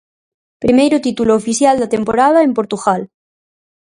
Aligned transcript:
Primeiro 0.63 0.97
título 1.05 1.31
oficial 1.41 1.75
da 1.81 1.91
temporada 1.95 2.39
en 2.47 2.51
Portugal. 2.57 3.01